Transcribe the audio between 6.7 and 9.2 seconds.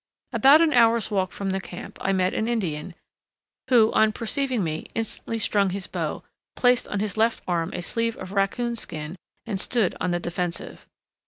on his left arm a sleeve of raccoon skin